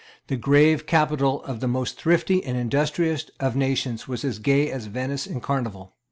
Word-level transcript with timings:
The 0.29 0.35
grave 0.35 0.87
capital 0.87 1.43
of 1.43 1.59
the 1.59 1.67
most 1.67 1.99
thrifty 2.01 2.43
and 2.43 2.57
industrious 2.57 3.29
of 3.39 3.55
nations 3.55 4.07
was 4.07 4.25
as 4.25 4.39
gay 4.39 4.71
as 4.71 4.87
Venice 4.87 5.27
in 5.27 5.35
the 5.35 5.39
Carnival. 5.41 5.93